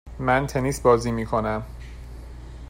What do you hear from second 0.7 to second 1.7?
بازی میکنم.